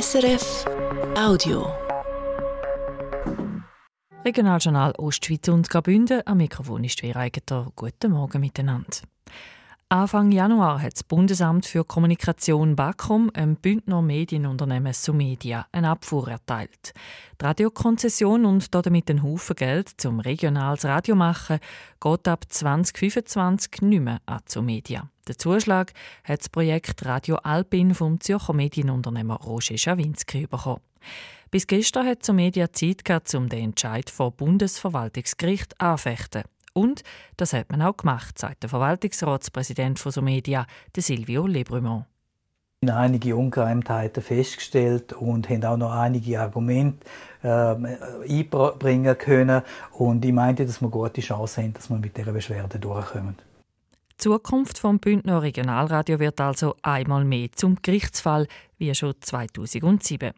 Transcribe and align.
SRF 0.00 0.64
Audio. 1.16 1.72
Regionaljournal 4.24 4.92
Ostschweiz 4.98 5.46
und 5.46 5.70
Graubünden. 5.70 6.22
Am 6.26 6.38
Mikrofon 6.38 6.82
ist 6.82 6.98
Vera 6.98 7.20
Eigener. 7.20 7.70
Guten 7.76 8.10
Morgen 8.10 8.40
miteinander. 8.40 8.90
Anfang 9.90 10.32
Januar 10.32 10.80
hat 10.80 10.94
das 10.94 11.04
Bundesamt 11.04 11.66
für 11.66 11.84
Kommunikation 11.84 12.74
BAKOM 12.74 13.30
einem 13.34 13.56
Bündner 13.56 14.00
Medienunternehmen 14.00 14.94
Sumedia 14.94 15.66
eine 15.72 15.90
Abfuhr 15.90 16.28
erteilt. 16.28 16.94
Die 17.40 17.44
Radiokonzession 17.44 18.46
und 18.46 18.74
damit 18.74 19.10
ein 19.10 19.22
Haufen 19.22 19.54
Geld 19.56 19.90
zum 19.98 20.20
regionales 20.20 20.86
Radio 20.86 21.14
machen 21.14 21.58
geht 22.00 22.26
ab 22.26 22.44
2025 22.48 23.82
nicht 23.82 24.00
mehr 24.00 24.20
an 24.24 24.40
Sumedia. 24.46 25.10
Der 25.28 25.36
Zuschlag 25.36 25.92
hat 26.24 26.40
das 26.40 26.48
Projekt 26.48 27.04
Radio 27.04 27.36
Alpin 27.36 27.94
vom 27.94 28.20
Zürcher 28.20 28.54
Medienunternehmer 28.54 29.36
Roger 29.36 29.76
Schawinski 29.76 30.46
bekommen. 30.46 30.80
Bis 31.50 31.66
gestern 31.66 32.06
hat 32.06 32.24
Sumedia 32.24 32.72
Zeit 32.72 33.04
gehabt, 33.04 33.32
um 33.34 33.48
den 33.48 33.64
Entscheid 33.64 34.08
vor 34.08 34.32
Bundesverwaltungsgericht 34.32 35.80
anfechten. 35.80 36.42
Und 36.74 37.02
das 37.36 37.52
hat 37.52 37.70
man 37.70 37.80
auch 37.80 37.96
gemacht, 37.96 38.38
sagt 38.38 38.64
der 38.64 38.70
Verwaltungsratspräsident 38.70 39.98
von 39.98 40.12
Somedia, 40.12 40.66
Silvio 40.94 41.46
Lebrumont. 41.46 42.04
Wir 42.80 42.94
haben 42.94 43.04
einige 43.04 43.34
Ungereimtheiten 43.36 44.22
festgestellt 44.22 45.14
und 45.14 45.48
haben 45.48 45.64
auch 45.64 45.76
noch 45.78 45.92
einige 45.92 46.38
Argumente 46.38 47.06
äh, 47.42 47.48
einbringen 47.48 49.16
können. 49.16 49.62
Und 49.92 50.24
ich 50.24 50.32
meinte, 50.32 50.66
dass 50.66 50.82
wir 50.82 50.90
gute 50.90 51.22
Chancen 51.22 51.64
haben, 51.64 51.72
dass 51.74 51.88
wir 51.88 51.96
mit 51.96 52.16
dieser 52.16 52.32
Beschwerde 52.32 52.78
durchkommen. 52.78 53.36
Die 54.14 54.22
Zukunft 54.22 54.78
vom 54.78 55.00
Bündner 55.00 55.42
Regionalradio 55.42 56.20
wird 56.20 56.40
also 56.40 56.76
einmal 56.82 57.24
mehr 57.24 57.48
zum 57.52 57.76
Gerichtsfall, 57.82 58.46
wie 58.78 58.94
schon 58.94 59.14
2007. 59.20 60.32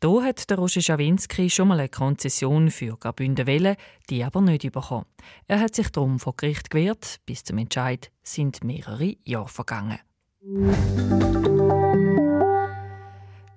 Da 0.00 0.22
hat 0.22 0.50
der 0.50 0.58
Roger 0.58 0.82
Schawinski 0.82 1.48
schon 1.48 1.68
mal 1.68 1.80
eine 1.80 1.88
Konzession 1.88 2.70
für 2.70 2.96
Graubünden 2.98 3.46
wählen, 3.46 3.76
die 4.10 4.22
aber 4.22 4.42
nicht 4.42 4.70
bekommen. 4.70 5.06
Er 5.48 5.60
hat 5.60 5.74
sich 5.74 5.88
darum 5.88 6.20
vor 6.20 6.36
Gericht 6.36 6.70
gewehrt. 6.70 7.20
Bis 7.24 7.42
zum 7.42 7.58
Entscheid 7.58 8.12
sind 8.22 8.62
mehrere 8.62 9.16
Jahre 9.24 9.48
vergangen. 9.48 9.98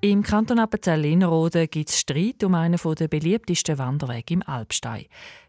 Im 0.06 0.22
Kanton 0.22 0.59
Appenzell-Innerrhoden 0.59 1.67
gibt 1.67 1.89
es 1.89 2.00
Streit 2.00 2.44
um 2.44 2.53
einen 2.53 2.78
der 2.80 3.08
beliebtesten 3.08 3.80
Wanderwege 3.80 4.36
im 4.36 4.44
Alpstein. 4.44 5.06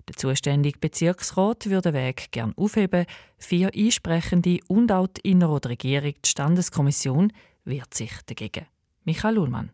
Der 0.09 0.17
zuständige 0.17 0.79
Bezirksrat 0.79 1.69
würde 1.69 1.93
den 1.93 2.01
Weg 2.01 2.29
gern 2.31 2.55
aufheben. 2.57 3.05
Vier 3.37 3.71
Einsprechende 3.77 4.61
und 4.67 4.91
auch 4.91 5.09
die 5.09 5.31
Innerrhoder 5.31 5.69
Regierung, 5.69 6.15
die 6.25 6.29
Standeskommission, 6.31 7.35
wehrt 7.67 7.93
sich 7.93 8.13
dagegen. 8.25 8.65
Michael 9.05 9.37
Ullmann. 9.37 9.73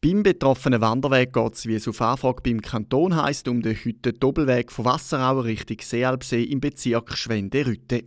Beim 0.00 0.24
betroffenen 0.24 0.80
Wanderweg 0.80 1.32
geht 1.32 1.54
es, 1.54 1.66
wie 1.66 1.76
es 1.76 1.86
auf 1.86 2.00
Anfrage 2.00 2.42
beim 2.42 2.60
Kanton 2.60 3.14
heisst, 3.14 3.46
um 3.46 3.62
den 3.62 3.76
heute 3.84 4.14
Doppelweg 4.14 4.72
von 4.72 4.84
Wasserau 4.84 5.38
Richtung 5.42 5.76
Seealpsee 5.80 6.42
im 6.42 6.58
Bezirk 6.58 7.16
Schwende-Rütte. 7.16 8.02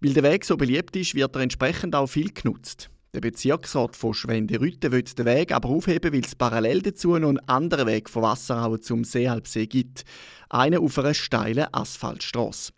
Weil 0.00 0.12
der 0.12 0.22
Weg 0.22 0.44
so 0.44 0.56
beliebt 0.56 0.94
ist, 0.94 1.16
wird 1.16 1.34
er 1.34 1.42
entsprechend 1.42 1.96
auch 1.96 2.06
viel 2.06 2.30
genutzt. 2.30 2.90
Der 3.14 3.20
Bezirksrat 3.20 3.94
von 3.94 4.12
Schwende-Rütte 4.12 4.90
will 4.90 5.04
den 5.04 5.24
Weg 5.24 5.52
aber 5.52 5.68
aufheben, 5.68 6.12
weil 6.12 6.24
es 6.24 6.34
parallel 6.34 6.82
dazu 6.82 7.16
noch 7.16 7.28
einen 7.28 7.48
anderen 7.48 7.86
Weg 7.86 8.10
von 8.10 8.24
Wasserau 8.24 8.76
zum 8.78 9.04
Seealpsee 9.04 9.68
gibt. 9.68 10.04
Einen 10.48 10.80
auf 10.80 10.98
einer 10.98 11.14
steilen 11.14 11.68
Asphaltstrasse. 11.70 12.72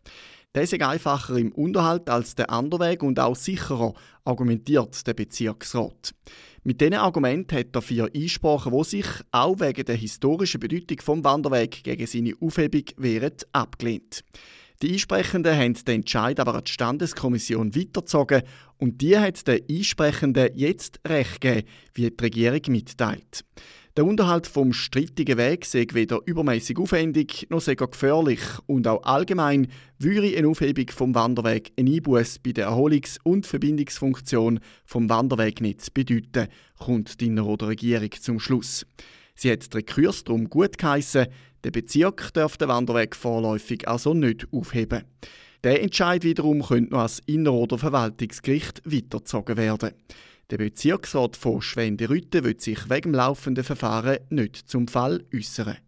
Der 0.54 0.64
ist 0.64 0.74
einfacher 0.74 1.38
im 1.38 1.52
Unterhalt 1.52 2.10
als 2.10 2.34
der 2.34 2.50
andere 2.50 2.80
Weg 2.80 3.02
und 3.02 3.18
auch 3.18 3.34
sicherer, 3.34 3.94
argumentiert 4.26 5.06
der 5.06 5.14
Bezirksrat. 5.14 6.14
Mit 6.64 6.82
diesen 6.82 6.94
Argumenten 6.94 7.56
hat 7.56 7.74
er 7.74 7.80
vier 7.80 8.10
Einsprachen, 8.14 8.76
die 8.76 8.84
sich 8.84 9.06
auch 9.30 9.58
wegen 9.58 9.86
der 9.86 9.96
historischen 9.96 10.60
Bedeutung 10.60 11.00
vom 11.00 11.24
Wanderweg 11.24 11.82
gegen 11.82 12.06
seine 12.06 12.34
Aufhebung 12.40 12.84
wären, 12.98 13.32
abgelehnt. 13.52 14.22
Die 14.82 14.92
Einsprechenden 14.92 15.56
haben 15.56 15.72
den 15.72 15.94
Entscheid 15.96 16.38
aber 16.38 16.54
an 16.54 16.64
die 16.64 16.72
Standeskommission 16.72 17.74
weitergezogen 17.74 18.42
und 18.76 19.00
die 19.00 19.16
hat 19.16 19.46
den 19.48 19.62
Einsprechenden 19.70 20.50
jetzt 20.54 21.00
Recht 21.06 21.40
gegeben, 21.40 21.66
wie 21.94 22.10
die 22.10 22.22
Regierung 22.22 22.60
mitteilt. 22.68 23.44
Der 23.96 24.04
Unterhalt 24.04 24.46
vom 24.46 24.74
strittigen 24.74 25.38
Weg 25.38 25.64
sei 25.64 25.86
weder 25.94 26.20
übermäßig 26.26 26.76
aufwendig 26.76 27.46
noch 27.48 27.62
sehr 27.62 27.76
gefährlich 27.76 28.40
und 28.66 28.86
auch 28.86 29.02
allgemein 29.04 29.68
würde 29.98 30.36
eine 30.36 30.48
Aufhebung 30.48 30.90
vom 30.90 31.14
Wanderweg 31.14 31.72
einen 31.78 31.94
Einbuß 31.94 32.40
bei 32.40 32.52
der 32.52 32.68
Erholungs- 32.68 33.18
und 33.22 33.46
Verbindungsfunktion 33.46 34.60
vom 34.84 35.08
Wanderwegnetz 35.08 35.88
bedeuten, 35.88 36.48
kommt 36.78 37.22
die 37.22 37.30
Regierung 37.30 38.10
zum 38.20 38.38
Schluss. 38.38 38.84
Sie 39.36 39.52
hat 39.52 39.72
die 39.72 39.76
Rekurs 39.76 40.24
darum 40.24 40.48
gut 40.48 40.78
geheissen, 40.78 41.26
der 41.62 41.70
Bezirk 41.70 42.32
darf 42.32 42.56
den 42.56 42.68
Wanderweg 42.68 43.14
vorläufig 43.14 43.86
also 43.86 44.14
nicht 44.14 44.46
aufheben. 44.50 45.04
Der 45.62 45.82
Entscheid 45.82 46.22
wiederum 46.24 46.62
könnte 46.62 46.92
noch 46.92 47.02
als 47.02 47.20
Inner- 47.26 47.66
Verwaltungsgericht 47.76 48.82
weitergezogen 48.84 49.56
werden. 49.56 49.90
Der 50.50 50.58
Bezirksrat 50.58 51.36
von 51.36 51.60
Schwende-Rütte 51.60 52.44
wird 52.44 52.60
sich 52.60 52.88
wegen 52.88 53.12
dem 53.12 53.14
laufenden 53.14 53.64
Verfahren 53.64 54.18
nicht 54.30 54.56
zum 54.68 54.86
Fall 54.86 55.24
äußern. 55.34 55.78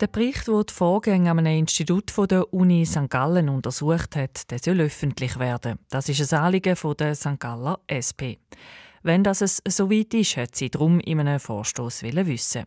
Der 0.00 0.06
Bericht, 0.06 0.48
der 0.48 0.64
die 0.64 0.72
Vorgänge 0.72 1.30
an 1.30 1.38
einem 1.38 1.58
Institut 1.58 2.12
der 2.30 2.52
Uni 2.52 2.84
St. 2.84 3.08
Gallen 3.08 3.48
untersucht 3.48 4.16
hat, 4.16 4.44
soll 4.62 4.80
öffentlich 4.80 5.38
werden. 5.38 5.78
Das 5.90 6.08
ist 6.08 6.32
ein 6.32 6.40
Anliegen 6.40 6.76
der 6.98 7.14
St. 7.14 7.38
Galler 7.38 7.80
SP. 7.86 8.38
Wenn 9.08 9.24
das 9.24 9.40
es 9.40 9.62
so 9.66 9.90
weit 9.90 10.12
ist, 10.12 10.36
hat 10.36 10.54
sie 10.54 10.68
darum 10.68 11.00
in 11.00 11.18
einem 11.18 11.40
Vorstoß 11.40 12.02
wissen. 12.02 12.64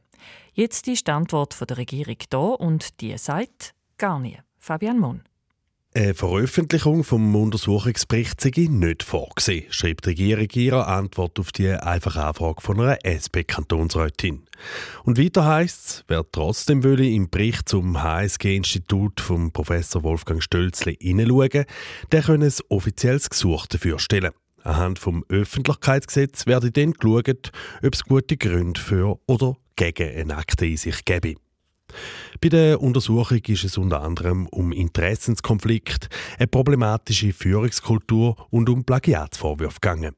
Jetzt 0.54 0.88
ist 0.88 1.06
die 1.06 1.12
Antwort 1.12 1.56
der 1.70 1.78
Regierung 1.78 2.18
da 2.32 2.40
und 2.40 3.00
die 3.00 3.16
sagt 3.20 3.76
gar 4.00 4.20
nie. 4.20 4.40
Fabian 4.58 4.98
Mohn. 4.98 5.22
Eine 5.94 6.16
Veröffentlichung 6.16 7.04
vom 7.04 7.36
Untersuchungsbericht 7.36 8.42
sei 8.42 8.52
nicht 8.70 9.04
vorgesehen, 9.04 9.66
schreibt 9.70 10.08
die 10.08 10.34
Regierung 10.34 10.48
ihrer 10.56 10.88
Antwort 10.88 11.40
auf 11.40 11.52
die 11.52 11.70
einfache 11.70 12.24
Anfrage 12.24 12.62
von 12.62 12.82
einer 12.82 13.06
SP-Kantonsrätin. 13.06 14.42
Und 15.04 15.20
weiter 15.20 15.46
heisst 15.46 15.86
es, 15.86 16.04
wer 16.08 16.26
trotzdem 16.32 16.82
will 16.82 17.02
im 17.02 17.30
Bericht 17.30 17.70
zum 17.70 18.02
HSG-Institut 18.02 19.22
vom 19.22 19.52
Professor 19.52 20.02
Wolfgang 20.02 20.42
Stölzli 20.42 20.98
hineinschauen, 21.00 21.66
der 22.12 22.24
könne 22.24 22.46
ein 22.48 22.54
offizielles 22.70 23.30
Gesuch 23.30 23.68
dafür 23.68 24.00
stellen. 24.00 24.32
Anhand 24.64 25.00
vom 25.00 25.26
Öffentlichkeitsgesetz 25.30 26.46
werde 26.46 26.72
dann 26.72 26.94
geschaut, 26.94 27.52
ob 27.84 27.94
es 27.94 28.04
gute 28.04 28.38
Gründe 28.38 28.80
für 28.80 29.20
oder 29.28 29.56
gegen 29.76 30.10
eine 30.16 30.38
Akte 30.38 30.66
in 30.66 30.78
sich 30.78 31.04
gäbe. 31.06 31.36
Bei 32.40 32.50
der 32.50 32.82
Untersuchung 32.82 33.42
ist 33.48 33.64
es 33.64 33.78
unter 33.78 34.02
anderem 34.02 34.48
um 34.48 34.72
Interessenskonflikt, 34.72 36.10
eine 36.38 36.48
problematische 36.48 37.34
Führungskultur 37.34 38.36
und 38.50 38.70
um 38.70 38.86
Plagiatsvorwürfe 38.86 39.80
gegangen. 39.82 40.16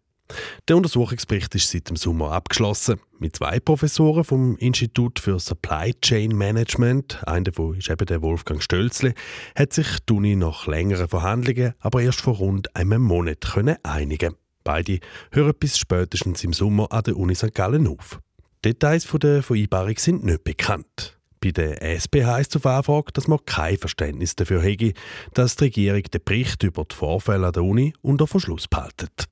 Der 0.68 0.78
Untersuchungsbericht 0.78 1.54
ist 1.56 1.70
seit 1.70 1.90
dem 1.90 1.96
Sommer 1.96 2.32
abgeschlossen. 2.32 3.00
Mit 3.20 3.36
zwei 3.36 3.60
Professoren 3.60 4.24
vom 4.24 4.58
Institut 4.58 5.20
für 5.20 5.40
Supply 5.40 5.94
Chain 6.02 6.36
Management, 6.36 7.26
einer 7.26 7.46
davon 7.46 7.78
ist 7.78 7.90
eben 7.90 8.06
der 8.06 8.22
Wolfgang 8.22 8.62
Stölzle, 8.62 9.14
hat 9.56 9.74
sich 9.74 9.88
die 10.08 10.14
Uni 10.14 10.36
nach 10.36 10.68
längeren 10.68 11.08
Verhandlungen 11.08 11.74
aber 11.80 12.02
erst 12.02 12.22
vor 12.22 12.36
rund 12.36 12.76
einem 12.76 13.02
Monat 13.02 13.42
können 13.42 13.78
einigen. 13.84 14.36
Beide 14.64 15.00
hören 15.32 15.54
bis 15.60 15.78
spätestens 15.78 16.44
im 16.44 16.54
Sommer 16.54 16.92
an 16.92 17.04
der 17.04 17.18
Uni 17.18 17.36
St. 17.36 17.54
Gallen 17.54 17.88
auf. 17.88 18.20
Details 18.64 19.04
von 19.04 19.20
der 19.20 19.44
Vereinbarung 19.44 19.98
sind 19.98 20.24
nicht 20.24 20.44
bekannt. 20.44 21.18
Bei 21.44 21.52
der 21.52 21.82
SP 21.84 22.24
heisst 22.24 22.56
auf 22.56 22.66
Anfrage, 22.66 23.12
dass 23.12 23.28
man 23.28 23.40
kein 23.46 23.78
Verständnis 23.78 24.38
dafür 24.38 24.62
hätte, 24.62 24.94
dass 25.34 25.58
die 25.58 25.66
Regierung 25.66 26.04
den 26.04 26.22
Bericht 26.24 26.64
über 26.64 26.86
die 26.86 26.96
Vorfälle 26.96 27.48
an 27.48 27.52
der 27.52 27.64
Uni 27.64 27.94
unter 28.02 28.28
Verschluss 28.28 28.70
behaltet. 28.70 29.28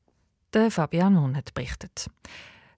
Der 0.53 0.69
Fabian 0.69 1.37
hat 1.37 1.53
berichtet. 1.53 2.07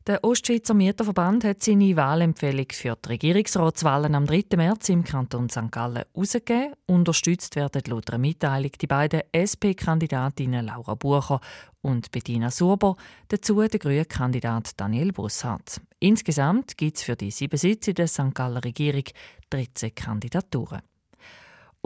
Der 0.06 0.24
Ostschweizer 0.24 0.76
Mieterverband 0.76 1.44
hat 1.44 1.64
seine 1.64 1.96
Wahlempfehlung 1.96 2.68
für 2.72 2.96
die 2.96 3.10
Regierungsratswahlen 3.10 4.14
am 4.14 4.28
3. 4.28 4.44
März 4.58 4.90
im 4.90 5.04
Kanton 5.04 5.50
St. 5.50 5.72
Gallen 5.72 6.04
herausgegeben. 6.14 6.74
Unterstützt 6.86 7.56
werden 7.56 7.82
laut 7.88 8.12
einer 8.12 8.20
Mitteilung 8.20 8.72
die 8.80 8.86
beiden 8.86 9.22
SP-Kandidatinnen 9.32 10.68
Laura 10.68 10.94
Bucher 10.94 11.40
und 11.82 12.12
Bettina 12.12 12.52
Surber, 12.52 12.96
dazu 13.30 13.56
der 13.56 13.80
grüne 13.80 14.06
Kandidat 14.06 14.80
Daniel 14.80 15.12
Busshardt. 15.12 15.82
Insgesamt 16.00 16.78
gibt 16.78 16.98
es 16.98 17.04
für 17.04 17.16
die 17.16 17.32
sieben 17.32 17.58
Sitze 17.58 17.96
der 17.96 18.08
St. 18.08 18.36
Galler 18.36 18.64
Regierung 18.64 19.06
13 19.50 19.96
Kandidaturen. 19.96 20.82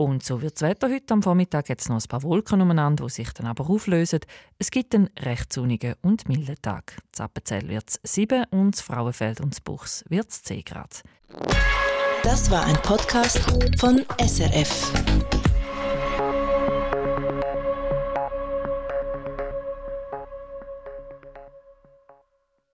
Und 0.00 0.22
so 0.22 0.40
wird 0.40 0.54
das 0.54 0.62
Wetter 0.62 0.88
heute 0.88 1.12
am 1.12 1.24
Vormittag 1.24 1.68
jetzt 1.68 1.88
noch 1.88 1.96
ein 1.96 2.08
paar 2.08 2.22
Wolken 2.22 2.60
umeinander, 2.60 3.06
die 3.06 3.10
sich 3.10 3.32
dann 3.32 3.48
aber 3.48 3.68
auflösen. 3.68 4.20
Es 4.56 4.70
gibt 4.70 4.94
einen 4.94 5.10
recht 5.18 5.52
sonnigen 5.52 5.96
und 6.02 6.28
milden 6.28 6.54
Tag. 6.62 6.98
Das 7.10 7.20
Appenzell 7.20 7.68
wird 7.68 7.90
es 7.90 8.00
7 8.04 8.44
und 8.50 8.76
das 8.76 8.82
Frauenfeld 8.82 9.40
und 9.40 9.54
das 9.54 9.60
Buchs 9.60 10.04
wird 10.08 10.30
es 10.30 10.44
10 10.44 10.62
Grad. 10.64 11.02
Das 12.22 12.48
war 12.48 12.64
ein 12.64 12.76
Podcast 12.76 13.40
von 13.80 14.04
SRF. 14.24 14.92